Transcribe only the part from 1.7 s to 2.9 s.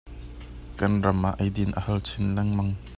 a har chin lengmang.